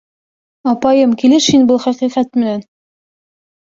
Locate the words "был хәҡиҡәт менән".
1.73-2.69